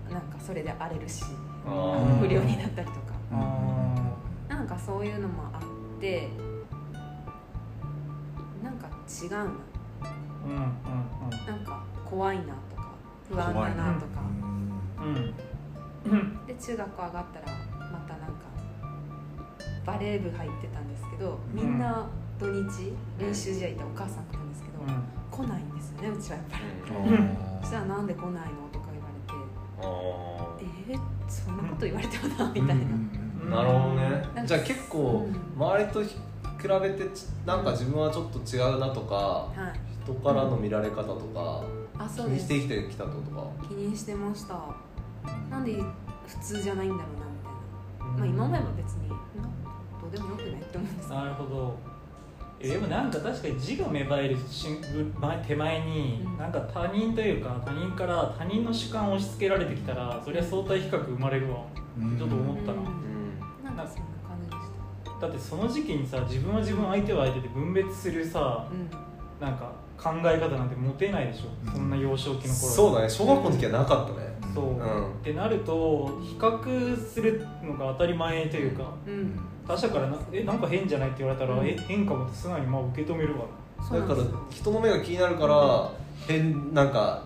[0.10, 1.24] なんかそれで荒れるし
[1.64, 3.12] 不良になったりとか。
[3.34, 3.96] あ
[4.50, 5.62] なんかそういうのもあっ
[6.02, 6.30] て
[8.62, 9.48] なんか違うなー
[10.46, 10.60] うんうん。
[11.48, 12.92] なんか怖いなとか
[13.30, 14.22] 不安だなとか、
[15.00, 15.34] うんうん。
[16.12, 16.46] うん。
[16.46, 17.46] で中学校上がったら
[19.86, 22.08] バレー部入ってたんですけどみんな
[22.40, 24.80] 土日練習試合行ったらお母さん来るんですけど、
[25.32, 26.64] 来ないんですよねうちはやっぱり、
[27.10, 27.38] うん。
[27.62, 28.40] そしたらなんで来ないの？
[28.72, 29.08] とか言わ
[29.80, 30.72] あれて。
[30.90, 34.46] えー、そんなこと言われてもなみたいな、ーなるほどね。
[34.46, 35.62] じゃあ結構うん。
[35.64, 36.10] 周りと比
[36.82, 39.80] べてちなんか自分はちょっと違うなとかはい。
[40.04, 41.64] 人からの見られ方とか
[41.96, 42.52] 気あそうです。
[42.52, 43.68] にして生きてきたってことか。
[43.68, 44.60] 気にしてました。
[45.50, 45.74] なんで
[46.26, 48.46] 普通じゃないんだろうなみたいな。
[48.46, 49.12] まあ今思えば別に
[50.12, 52.02] でもよくないって思うんですなるほど。
[52.64, 54.38] えでもなんか確かに自我芽生える
[55.48, 56.38] 手前にうん。
[56.38, 61.64] なんか他人というか他人から他人の主観を押し付けられてきたらそりゃ相対比較生まれるわ。
[61.98, 62.18] うん。
[62.18, 62.82] ちょっと思ったな。
[63.64, 69.48] なんかそんな感じでしだってその時期にさ自分は自分相手は相手で分別するさたうん。
[69.48, 71.72] なんか考え方なんて持てないでしょ。
[71.72, 73.10] そんな幼少期の頃そうだね。
[73.10, 74.32] 小学校の時はなかったね。
[74.54, 75.14] そう、うん。
[75.14, 78.94] ってなると比較するのが当たり前というか。
[79.08, 81.68] うん他者からな「えなんか変じゃない?」って言われたら「うん。
[81.68, 83.46] え変かも」って素直にまあ受け止めるわ
[83.92, 84.20] だから
[84.50, 85.90] 人の目が気になるから
[86.28, 87.24] 変なんか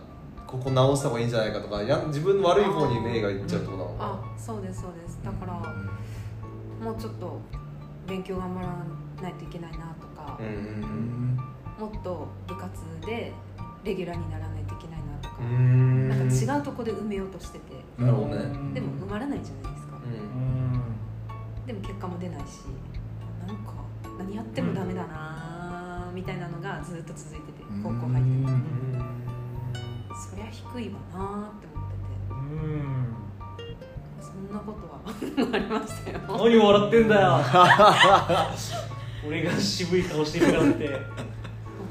[0.48, 5.20] ここ直した方がいいんじゃないかとかや自分の悪い方に目がいっちゃうってことなあそうですそうです。
[5.24, 5.54] だから
[6.84, 7.40] もうちょっと
[8.08, 8.68] 勉強頑張ら
[9.22, 11.40] ないといけないなとかな、うんうん。
[11.80, 12.72] もっと部活
[13.06, 13.34] で
[13.84, 16.10] レギュラーにならないといけないなとか、うん。
[16.10, 18.36] なんか違うとこで埋めようとしてて、なるほどね。
[18.36, 19.85] うんでも埋まらないじゃないですか、ううんん
[21.66, 22.62] でも結果も出ないし
[23.48, 23.74] なんか
[24.18, 27.84] 何やってもダメだなみたいなのがずっと続いててうん。
[27.84, 29.04] 高校入ってうん。
[30.30, 32.06] そりゃ低いわなって思ってて。
[32.32, 33.16] うん。
[34.22, 35.02] そんなことは
[35.54, 36.20] ありましたよ。
[36.28, 37.40] 何笑ってんだよ。
[39.28, 41.00] 俺が渋い顔してるからって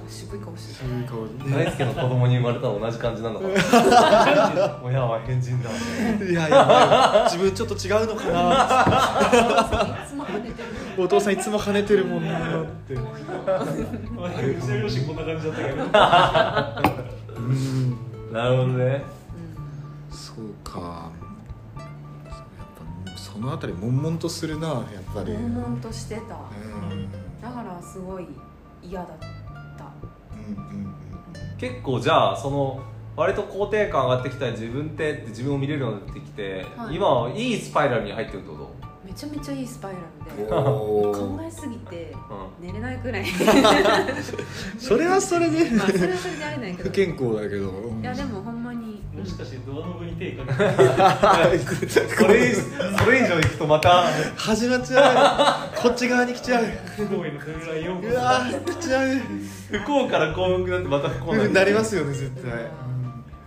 [0.08, 1.64] 渋い顔してそういう顔で。
[1.64, 4.80] 大輔の子供に生まれたら同じ感じなのかな。
[4.84, 8.66] 親は変人だいやいや自分ちょっと違うのかな。
[9.70, 11.02] たいつも跳ねてる。
[11.02, 12.94] お父さんいつも跳ねてるもんなって。
[12.94, 13.00] うち
[14.68, 16.94] の両親こんな感じだったけど。
[17.36, 17.96] うん
[18.32, 19.02] なるほどね。
[20.10, 21.10] そうか。
[21.76, 21.84] やっ
[23.12, 25.32] ぱそのあたり悶々とするなやっぱり。
[25.32, 26.20] 悶々としてた。
[26.20, 27.10] うん。
[27.40, 28.26] だからすごい
[28.82, 29.26] 嫌だった。
[29.26, 29.33] うんうん
[31.58, 32.82] 結構じゃあその
[33.16, 36.96] 割と肯定感上がってきたり自分ってって自分を見れるようになってきて、はい。
[36.96, 38.70] 今はいいスパイラルに入ってるってこ
[39.04, 43.24] めちゃめちゃいいスパイラルうんでお考ーえすぎてと、寝れないくらい。
[44.78, 46.88] それはそれでまあそれはそれであれないけど。
[46.88, 47.70] 不健康だけど。
[48.00, 54.06] いやでもほんまにもしかしてドアノブに手かけて それそれ以上いくとまた。
[54.36, 55.80] 始まっちゃう。
[55.80, 56.64] こっち側に来ちゃう。
[56.98, 59.20] うわー来ちゃう
[59.78, 62.52] 不幸から幸福になってまた不幸になるなりますよね絶対。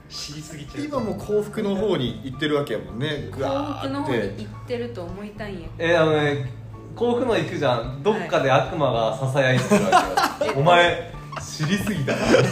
[0.10, 0.86] 知りすぎちゃう。
[0.86, 3.30] 今も幸福の方に行ってるわけやもんね。
[3.32, 6.52] ぐ幸わ福のーって方に行ってると思いたいんやえあのね
[6.96, 8.04] 幸福の行くじゃん。
[8.04, 9.92] どっかで悪魔がささやいてるわ
[10.40, 12.26] けよ、お前知りすぎだな。
[12.26, 12.50] やばいや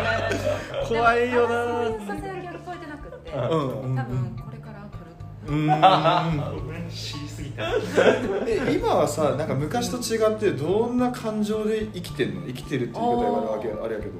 [0.00, 0.28] いやば
[0.84, 1.54] い怖いよな
[2.06, 3.40] ささやきは聞こえてなくってうん
[3.90, 5.14] うん多分これから来る
[5.46, 5.70] とうーん
[6.68, 7.29] 俺知りすぎた
[8.46, 12.46] え今はさなんか昔と違ってどんな感情で生きてんの？
[12.46, 14.12] 生きてるっていう言い方があるわけあれやけど。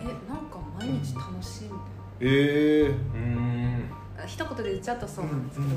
[0.00, 0.14] えなん
[0.50, 1.78] か毎日楽しいみたい
[2.20, 3.90] ええうん。
[4.16, 5.72] な一言で言っちゃうとそうなんですけど。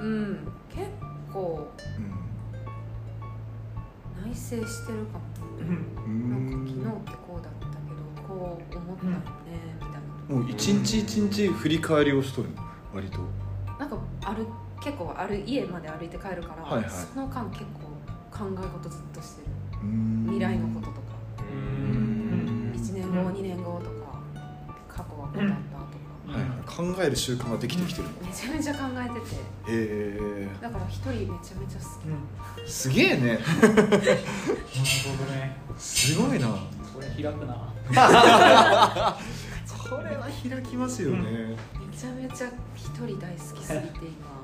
[0.00, 0.88] うん結
[1.32, 1.68] 構
[4.24, 5.24] 内省してるかも。
[5.58, 9.18] うんなんか昨日ってこうだったけどこう思ったよね
[9.80, 9.90] みたい
[10.28, 10.34] な。
[10.34, 12.62] もう一日一日振り返りをしとるの？
[12.94, 13.18] 割と。
[13.78, 14.46] なんかある
[14.82, 16.90] 結構ある家まで歩いて帰るから、はいはい。
[16.90, 17.92] その間結構
[18.30, 19.48] 考え事ずっとしてる。
[19.80, 21.00] 未未来のこととか。
[21.38, 22.72] うん。
[22.74, 24.20] 1年後、2年後とか
[24.88, 29.36] 過去はこうだったとか、はいはい、考える習慣ができてきてるの、めちゃめちゃ考えてて。
[29.36, 30.48] へえ。
[30.60, 32.70] だから一人めちゃめちゃ好き。
[32.70, 33.26] すげえね。
[33.26, 35.56] なるほどね。
[35.78, 36.48] すごいな。
[36.48, 37.72] これ開くな。
[39.92, 44.42] これは開きますよね、めちゃめちゃ一人大好きすぎて今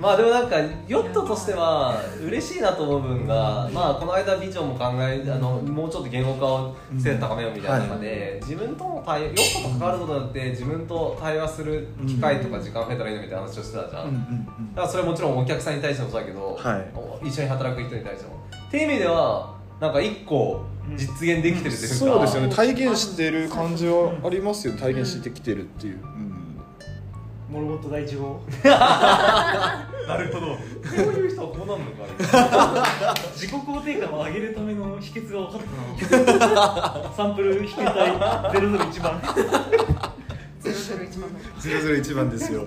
[0.00, 0.56] まあでもなんか
[0.86, 16.78] ヨットとしては嬉しいなと思う部分が、まあこの間ビジョンも考えあのもうちょっと言語化を精度高めようみたいな中で、自分との対ヨットと関わることによって自分と対話する機会とか時間増えたらいいのみたいな話をしてたじゃん、だからそれはもちろんお客さんに対してもそうだけど、は
[17.24, 17.28] い。
[17.28, 18.38] 一緒に働く人に対しても。
[18.68, 20.64] っていう意味ではなんか一個
[20.96, 22.54] 実現できてるというか、そうですよね。
[22.54, 24.74] 体現してる感じはありますよ。
[24.74, 26.27] ね体現してきてるっていう、うん
[27.50, 28.42] モルモット第一号。
[28.62, 29.86] な
[30.18, 30.46] るほど。
[30.48, 30.58] こ
[30.96, 32.04] ういう人はこうなるのか
[33.34, 35.62] 自己肯定感を上げるための秘訣が分かっ
[36.06, 36.18] た
[37.00, 37.10] な。
[37.16, 37.94] サンプル引けたい。
[38.12, 39.18] 001番。
[39.20, 39.98] 001番。
[41.18, 41.28] の
[41.60, 42.64] 001番ですよ。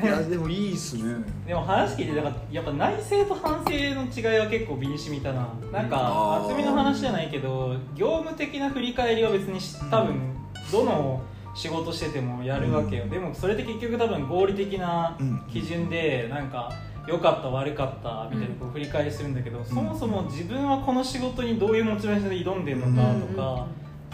[0.00, 1.16] いやでもいいっすね。
[1.46, 5.48] でも話聞いてなんかやっぱ内政と反省の違いは結構身に染みたな。
[5.72, 10.36] なんか厚みの話じゃないけど業務的な振り返りは別にし多分
[10.70, 11.20] どの
[11.58, 15.42] 仕事しててもやるわけよ、でもそれって結局多分合理的なうん。
[15.52, 16.72] 基準でなんか
[17.08, 23.66] 良かった悪かったみたいなこう振り返りするんだけど、そもそも自分はこの仕事にどういうモチベーションで挑んでるのかとか、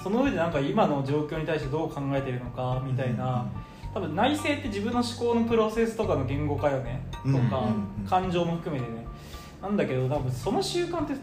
[0.03, 3.47] その上でなんか今の状況に対してどう考えてるのかみたいな、
[3.93, 7.69] 多分内政って自分の思考のプロセスとかの言語化よねとか、
[8.01, 8.07] うん。
[8.09, 9.07] 感情も含めてね。
[9.61, 11.15] なんだけど多分その習慣って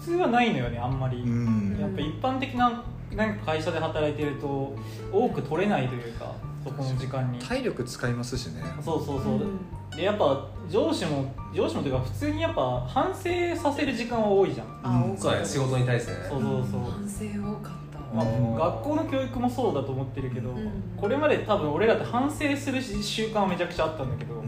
[0.00, 1.78] 普通はないのよねあんまり、うん。
[1.80, 2.84] やっぱ一般的な
[3.16, 4.74] なんか会社で働いてると
[5.12, 7.38] 多く取れないというかそこの時間に。
[7.38, 8.62] 体力使いますしね。
[8.82, 14.80] そうそうそう、でやっぱ上司も上司もというか普通にやっぱ反省させる時間は多いじゃん。
[14.82, 15.44] あうん多かった。
[15.44, 16.18] 仕事に対してね。
[16.28, 17.98] そうそうそう、反省多かった。
[18.14, 20.70] まあうん学校の教育もそうだと思ってるけど、うん。
[20.96, 24.42] これまで多分俺らって反省する習慣はめちゃくちゃあったんだけど、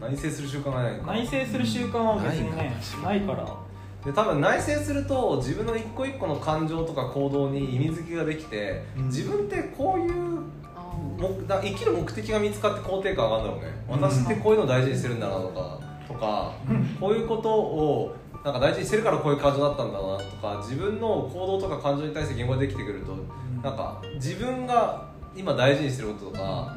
[0.00, 3.65] 内省する習慣がない内省する習慣は別にねないから
[4.06, 9.06] で多分内省すると自分の一個一個の感情とか行動に意味付けができて、うん。
[9.06, 10.42] 自分ってこういう
[10.76, 14.00] あもだ生きる目的が見つかって肯定感上がるんだろうね、うん。
[14.00, 16.52] 私ってこういうのを大事にしてるんだなとかとか、
[17.00, 23.16] こういうことをなんか大事にしてるからこういう感情だったんだなとか自分の行動とか感情に対して言語ができてくると、
[23.60, 26.76] なんか自分が今大事にしてることとか、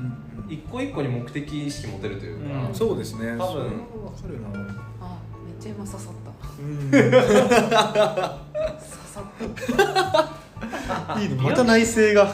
[0.49, 2.73] 一個一個に目的意識持てるというか、うん。
[2.73, 3.37] そうですね。
[3.37, 3.85] 多分。
[4.15, 4.49] それは。
[4.49, 6.28] わかるなあめっちゃ今刺さった
[11.19, 12.33] いいのまた内省が。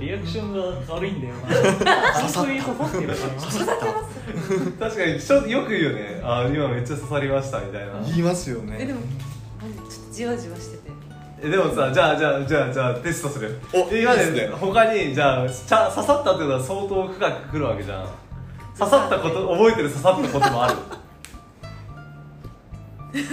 [0.00, 0.58] リアクションが
[0.94, 1.40] 悪いんだよな。
[2.20, 3.18] 刺さって刺さってるから
[4.88, 6.20] 確かにちょよく言うよね。
[6.22, 7.92] あ今めっちゃ刺さりましたみたいな。
[8.04, 8.76] 言いますよね。
[8.80, 9.06] えでもな
[9.66, 10.90] んでちょっとじわじわしてて。
[11.42, 13.58] えでもさじゃあじゃあじゃあじゃあテストする。
[13.72, 14.40] お今ですね。
[14.42, 14.48] ね。
[14.48, 18.06] 他にじゃあちゃ刺さったってことは相当深くくるわけじゃん。
[18.78, 20.74] 刺さったこと覚えてる刺さったこともある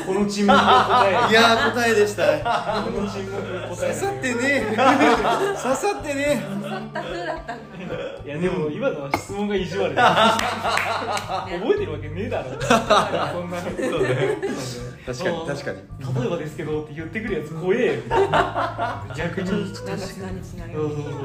[0.05, 1.31] この沈黙の答え。
[1.31, 2.83] いやー答えでした。
[2.83, 3.93] この沈黙の答え。
[3.93, 7.57] 刺さってね 刺さってね刺さった風だったい
[8.27, 10.37] やでも今のは質問が意地悪だ。
[10.37, 12.51] 覚えてるわけねえだろ。
[12.51, 14.37] そんなのそうね
[15.05, 15.47] 確かに。
[15.47, 15.77] 確かに
[16.21, 17.93] 例えばですけどって言ってくるやつ怖えよ。
[19.15, 21.23] 逆に何月何日何そうそうそう。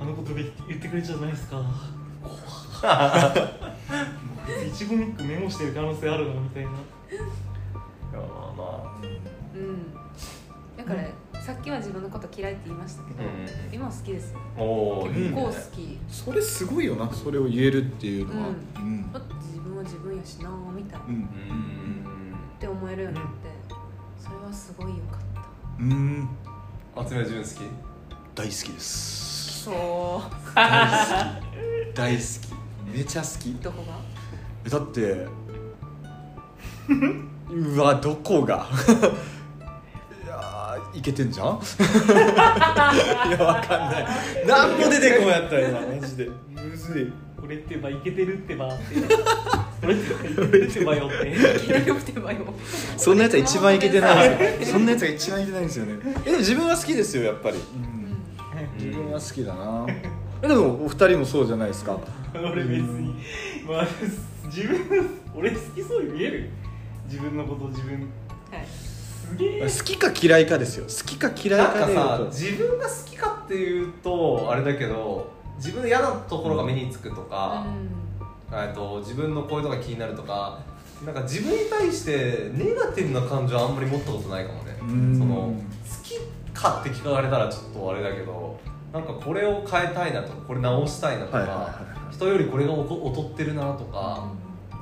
[0.00, 1.62] あのことで言ってくれちゃないですか。
[4.66, 6.70] 一語ミックメモしてる可能性あるなみたいな
[8.12, 8.20] いや
[8.56, 9.00] まあ
[9.54, 9.94] うん。
[10.76, 11.02] だから
[11.40, 13.28] さっきは自分のこと嫌いって言いましたけど、うん
[13.72, 14.40] 今は好きですよ。
[14.56, 15.28] おおいいね。
[15.30, 15.98] 結構好き。
[16.08, 18.48] それすごいよなそれを言えるっていうのは。
[18.48, 19.12] ううん。
[19.12, 21.14] だって自分は自分やしなみたいな、っうん。
[21.14, 21.28] うん
[22.58, 23.30] て思えるようになって、
[24.18, 25.40] それはすごいよかった。
[25.80, 26.28] うん。
[26.94, 27.52] 厚め純好き？
[28.34, 29.64] 大好きです。
[29.64, 30.54] そう。
[31.94, 32.22] 大好
[32.92, 32.96] き。
[32.98, 33.52] めちゃ好き。
[33.62, 33.98] どこが？
[34.66, 35.26] えだって
[37.52, 38.66] うわどこが？
[40.24, 41.58] いやーいけてんじゃん？
[43.28, 44.06] いやわかんない。
[44.46, 46.28] 何も出てこんやったよ今マジで。
[46.50, 47.12] むずい。
[47.40, 48.94] これってばいけてるってばって。
[49.80, 50.58] これってばいけて。
[50.58, 52.38] るってばよって嫌いよってばよ。
[52.96, 54.30] そんなやつが一番いけてない。
[54.34, 55.94] んですよそんなやつが一番いけてないんですよね。
[56.24, 57.56] えでも自分は好きですよやっぱり、
[58.78, 59.86] 自分は好きだな。
[60.42, 61.98] えでもお二人もそうじゃないですか。
[62.34, 63.14] 俺別に。
[63.66, 63.86] まあ
[64.46, 66.50] 自分俺好きそうに見える
[67.10, 67.94] 自分のこと自分。
[67.94, 68.66] はい。
[68.66, 69.60] すげえ。
[69.62, 70.84] 好きか嫌いかですよ。
[70.84, 72.32] 好きか嫌いなんかかで言うと。
[72.32, 77.66] さ自分が好きかっていうとあれだけど自分の嫌なところが目につくとか、
[78.52, 80.60] えっと自分のこういうのが気になるとか
[81.04, 84.78] なんか自分に対してネガティブな感情はあんまり持ったことないかもね。
[84.80, 85.18] うん。
[85.18, 85.54] その好
[86.04, 86.18] き
[86.54, 88.58] かって聞かれたらちょっとあれだけど
[88.92, 91.70] なんかこれを変えたいなとかこれ直したいなとか、はいはいはいは
[92.10, 92.14] い。
[92.14, 94.28] 人よりこれがおこ劣ってるなとか、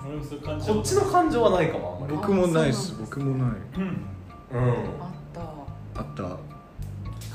[0.06, 2.14] 俺もそういう感じこっちの感情はないかもあんまり。
[2.14, 2.78] 僕もないです。
[2.78, 3.10] あそうなんです。
[3.10, 3.56] 僕もない。
[3.76, 3.82] うん。
[3.82, 4.70] うん。
[5.00, 6.00] あった。
[6.00, 6.36] あった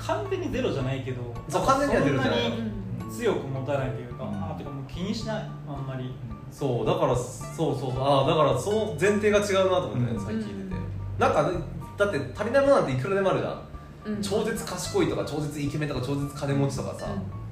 [0.04, 2.42] 完全にゼロじゃないけどそう完全にはゼロじゃない。
[2.42, 2.66] そんな
[3.06, 5.50] に強く持たないというか、あてかもう気にしない。
[5.68, 6.14] あんまり。
[6.52, 8.02] そうだからそうそうそう。
[8.02, 10.20] ああだからその前提が違うなと思ってね、うん。
[10.20, 10.76] さっき聞いてて。
[11.20, 11.58] なんかね
[11.98, 13.62] だって足りないものなんていくらでもあるじゃん。
[14.16, 14.22] うん。
[14.22, 17.43] 超絶賢いとか超絶イケメンとか超絶金持ちとかさ、うん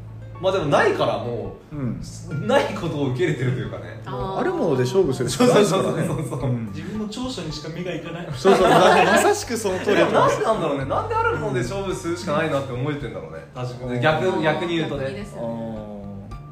[0.41, 2.01] まあでもないからもうん。
[2.31, 4.01] うないことを受け入れてるというかね。
[4.05, 4.39] あー。
[4.39, 5.89] あるもので勝負するしかないですからね。
[5.89, 6.65] そうそうそうそううん。
[6.73, 8.27] 自分の長所にしか目がいかない。
[8.33, 10.85] そうそうままさしくその通りでもだと思いますなんでなんだろうね。
[10.85, 13.39] なんであるもので勝負するしかないなって思えてんだろうね。
[13.53, 14.01] 確かに。
[14.01, 15.11] 逆逆に言うとね。
[15.11, 15.21] ね。
[15.21, 15.25] ー。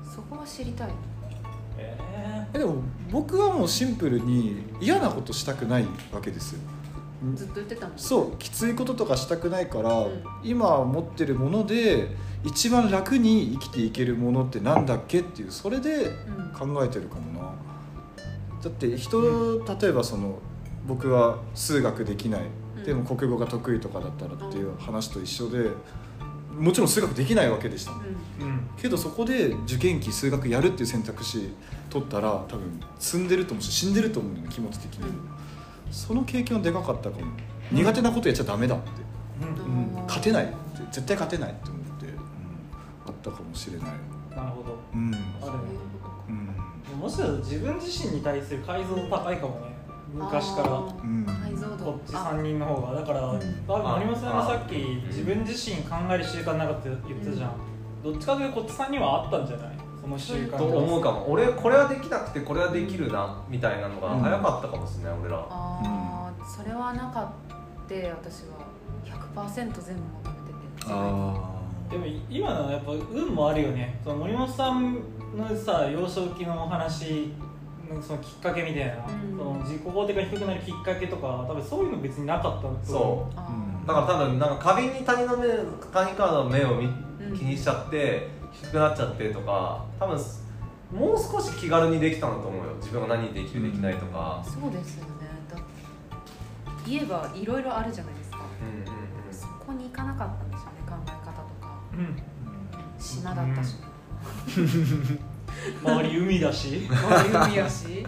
[0.05, 0.89] そこは知りたい。
[1.79, 1.97] え
[2.53, 2.75] えでも
[3.11, 6.59] 僕はもうシンプルに嫌なことしたくないわけですよ。
[7.35, 8.37] ずっと言ってたもんそう。
[8.37, 10.23] きついこととかしたくないから、うん。
[10.43, 12.09] 今持ってるもので
[12.43, 16.73] 一番楽に生きていけるものってなんだっけっていうそれでうん。
[16.75, 17.51] 考えてるかもな。
[18.61, 20.39] だって人例えばその
[20.87, 22.41] 僕は数学できない、
[22.77, 22.83] うん。
[22.83, 25.69] でも国語が得意とかだったらっていう話と一緒で
[26.57, 27.91] もちろん数学できないわけでした。
[27.91, 28.69] もんうん。
[28.77, 31.53] けどそこで受験期数学やるっていう選択肢
[31.89, 35.05] 取ったら多分積んでると思うし死んでると思うの気持ち的に、
[35.91, 37.31] その経験はでかかったかも。
[37.71, 38.89] 苦手なことやっちゃダメだって、
[39.41, 39.99] うん。
[39.99, 40.05] うん。
[40.05, 40.55] 勝てないって。
[40.91, 41.78] 絶対勝てないって思う
[43.29, 43.89] ったかもしれない。
[44.35, 44.77] なるほど。
[44.93, 45.13] うん。
[45.13, 45.59] あるね
[46.91, 46.99] うん。
[46.99, 49.77] もしかしたら自分自身に対する解像度高いかもね。
[50.13, 50.69] 昔から。
[50.69, 51.25] うん。
[51.25, 51.85] 解像度。
[51.85, 52.99] こっち3人の方が。
[52.99, 55.03] だから、森本さんがさっきん。
[55.07, 57.51] 自分自身考える習慣なかったって言ってたじゃん、
[58.03, 59.71] どっちかというとこっちさんにはあったんじゃない？
[60.01, 61.29] その習慣と思うかも。
[61.31, 67.27] 俺これはできなくてこれはできるなみたいなのが早かったかもしれない俺らああそれはなかっ
[67.87, 68.69] た私は。
[69.05, 70.91] 100%全部求めてて。
[70.91, 71.58] あ
[71.89, 73.99] でも今のはやっぱ運もあるよね。
[74.03, 74.93] その森本さん
[75.35, 77.33] のさ幼少期のお話
[77.89, 79.37] なんかそのきっかけみたいな、うん。
[79.37, 83.33] その自己肯定が低くなるきっかけとか多分そういうの別になかったとそう。
[83.35, 85.47] あうんだから多分なんか過敏に他人の目
[85.91, 86.79] 他人からの目を
[87.35, 90.19] 気にしちゃって低くなっちゃってとか多分
[90.93, 92.73] もう少し気軽にできたんだと思うよ。
[92.75, 95.11] 自分が何できるできないとか、そうですよね。
[95.49, 95.57] だ
[96.87, 98.39] 言えばいろいろあるじゃないですか。
[98.61, 99.33] うんうん。
[99.33, 100.78] そこに行かなかったんでしょうね
[102.99, 103.75] 島だったし、
[105.83, 106.87] 周り海だし。
[106.89, 108.05] 周り海やし。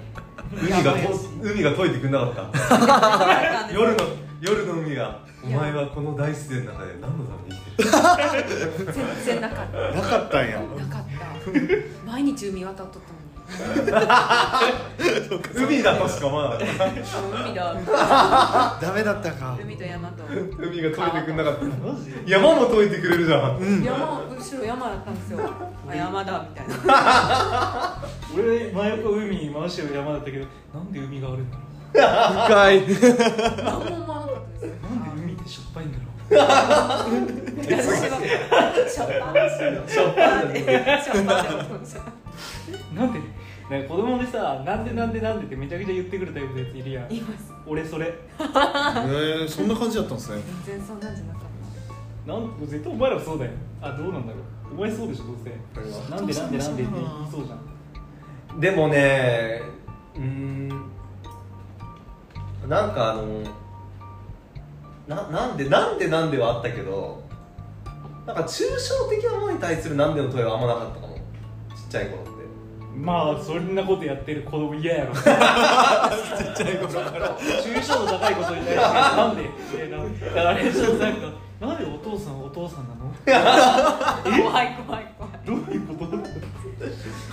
[0.54, 0.96] 海が
[1.42, 3.70] 海が解いてくんなかった。
[3.72, 4.04] 夜夜の
[4.42, 8.94] 夜の海がお前はこの大自然の中で何のために生きてる？
[8.94, 9.78] 全然なかった。
[9.92, 10.60] なかったんや。
[10.60, 11.26] なかった。
[12.06, 13.31] 毎日海渡っとったのに
[15.54, 16.86] 海だとしか思わなかった。
[16.86, 16.88] あ
[17.44, 17.76] 海だ
[18.82, 19.58] ダメだったか。
[19.62, 20.24] 海と山と。
[20.58, 21.66] 海が解いてくんなかった。
[21.66, 23.84] マジで山も解いてくれるじゃん。
[23.84, 25.40] 山後ろ山だったんですよ。
[25.90, 28.04] あ山だみたいな。
[28.34, 31.64] 俺真横海真後ろ山だったけどなんで海があるんだろ
[32.46, 32.82] 深い。
[32.88, 38.16] 何も思わなかったですうなんで海ってしょっぱいんだろ私は
[38.88, 41.20] しょっぱなしょっぱしょっぱ
[42.96, 43.08] な
[43.80, 47.10] んか子供でさなんでなんでなんでってめちゃくちゃ言ってくるタイプのやついるやん。
[47.10, 47.54] 言います。
[47.66, 48.08] 俺それ。
[48.38, 50.42] えー、そんな感じだったんですね。
[50.66, 51.42] 全然そんなんじゃなかっ
[52.26, 52.34] た。
[52.34, 53.52] なん絶対お前らもそうだよ。
[53.82, 54.40] あどうなんだろ
[54.72, 54.74] う。
[54.74, 55.52] お前そうでしょどうせ。
[56.16, 58.60] なんでなんでなんでって言いそうじゃん。
[58.60, 59.62] でもね
[60.16, 60.70] うーん
[62.68, 63.44] なんかあの
[65.08, 67.24] ななんでなんでなんではあったけど
[68.26, 71.16] なんか抽象的なものに対するなんでの問いはあんまなかったかも。
[71.16, 72.31] ちっちゃい頃
[72.96, 75.14] まあそんなことやってる子供嫌やろ。
[75.14, 77.38] ちっちゃい頃から。
[77.38, 86.18] 抽象度高いことに対してなんでってなだからあれちょっとなんかなんでお父さんはお父さんなの怖い怖い怖いどういうこと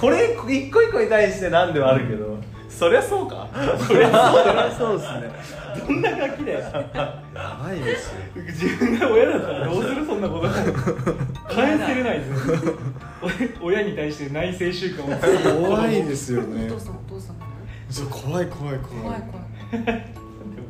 [0.01, 2.39] これ一個一個に対してなんではあるけど、
[2.69, 3.49] そりゃそうか。
[3.87, 5.33] そりゃそうだなそうですね
[5.87, 6.61] どんなガキだよ。
[6.61, 8.15] やばいですよ。
[8.47, 10.49] 自分が親だったらどうするそんなこと。
[11.55, 12.21] 返せれない。
[12.21, 12.33] です
[13.61, 17.37] 親に対して内省習慣を怖いですよねお父さんお父さん。
[18.09, 18.79] 怖い怖い怖い。
[18.79, 20.05] 怖い怖い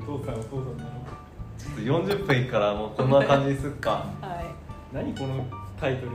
[0.01, 0.85] お父さんお父さんな。
[0.85, 0.91] の
[1.59, 3.91] ちょっと40分いくからもうこんな感じにすっか。
[4.21, 4.95] はい。
[4.95, 5.45] 何この
[5.81, 6.07] タイト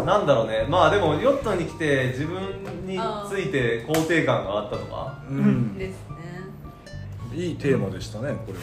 [0.00, 0.04] ル。
[0.06, 0.66] なんだろうね。
[0.68, 2.40] まあでもヨットに来て自分
[2.86, 2.98] に
[3.28, 5.22] ついて肯定感があったとか？
[5.28, 5.76] うん。
[5.78, 6.16] ですね。
[7.34, 8.60] いいテーマでしたねこれは